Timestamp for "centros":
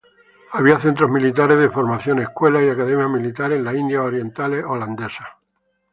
0.79-1.11